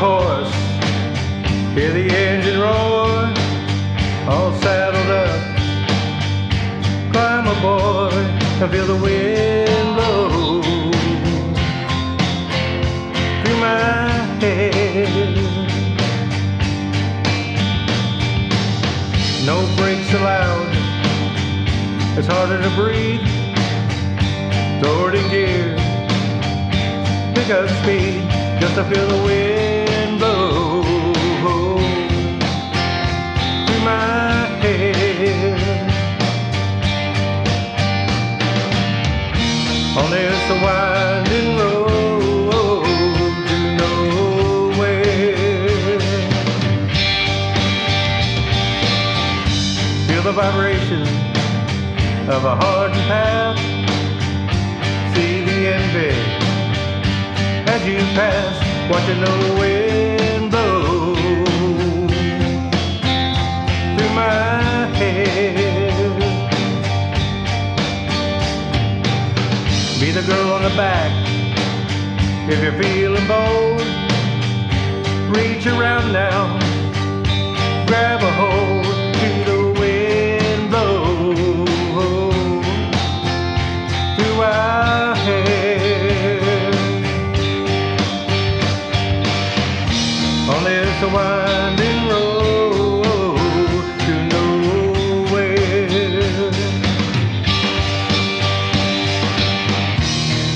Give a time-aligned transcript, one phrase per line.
[0.00, 0.54] horse,
[1.74, 3.28] hear the engine roar,
[4.28, 5.40] all saddled up.
[7.12, 10.62] Climb aboard and feel the wind blow
[13.42, 13.78] through my
[14.40, 15.08] head.
[19.44, 20.70] No brakes allowed,
[22.16, 23.26] it's harder to breathe.
[24.82, 25.74] Throw it in gear,
[27.34, 28.29] pick up speed
[28.60, 30.82] just to feel the wind blow
[33.66, 35.90] through my head.
[39.96, 42.52] On this winding road
[43.48, 45.30] to nowhere,
[50.06, 51.02] feel the vibration
[52.28, 53.58] of a hardened path.
[55.14, 56.49] See the envy
[57.90, 58.54] you pass,
[58.90, 61.14] watching the wind blow
[63.96, 66.20] through my head.
[70.00, 71.10] Be the girl on the back
[72.48, 73.80] if you're feeling bold.
[75.36, 76.58] Reach around now,
[77.86, 78.69] grab a hold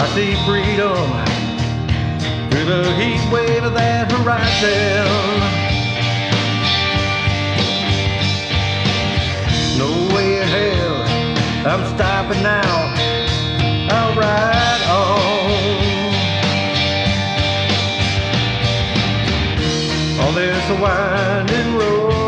[0.00, 0.94] I see freedom
[2.50, 5.08] through the heat wave of that horizon.
[9.76, 11.02] No way in hell
[11.66, 12.94] I'm stopping now.
[13.90, 15.18] I'll ride on
[20.28, 22.27] on this winding road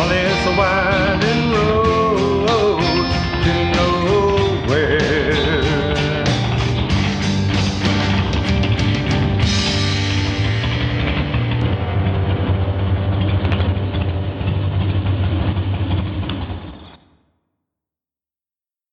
[0.00, 1.39] All is a winding